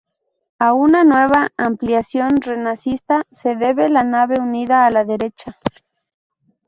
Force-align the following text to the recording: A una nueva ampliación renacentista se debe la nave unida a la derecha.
A 0.57 0.73
una 0.73 1.03
nueva 1.03 1.51
ampliación 1.57 2.41
renacentista 2.43 3.21
se 3.29 3.55
debe 3.55 3.87
la 3.87 4.03
nave 4.03 4.39
unida 4.39 4.87
a 4.87 4.89
la 4.89 5.03
derecha. 5.05 5.59